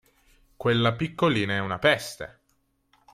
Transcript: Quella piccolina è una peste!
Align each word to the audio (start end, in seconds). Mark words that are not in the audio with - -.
Quella 0.55 0.93
piccolina 0.93 1.53
è 1.53 1.59
una 1.59 1.77
peste! 1.77 2.39